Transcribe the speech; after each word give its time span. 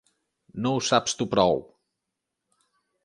No 0.65 0.71
ho 0.77 0.79
saps 0.87 1.15
tu 1.19 1.27
prou! 1.35 1.61